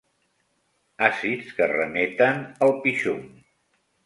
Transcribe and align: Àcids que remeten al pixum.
Àcids 1.07 1.51
que 1.59 1.67
remeten 1.73 2.43
al 2.69 2.75
pixum. 2.87 3.23